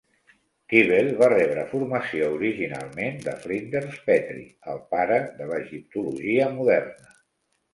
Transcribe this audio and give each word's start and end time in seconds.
Quibell 0.71 1.09
va 1.17 1.27
rebre 1.33 1.65
formació 1.73 2.31
originalment 2.39 3.21
de 3.27 3.35
Flinders 3.43 4.01
Petrie, 4.09 4.49
el 4.75 4.83
pare 4.97 5.21
de 5.43 5.51
l'egiptologia 5.53 6.49
moderna. 6.57 7.15